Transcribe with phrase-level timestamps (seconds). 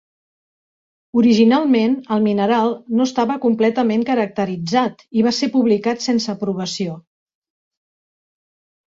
[1.21, 6.97] Originalment el mineral no estava completament caracteritzat i va ser publicat sense aprovació.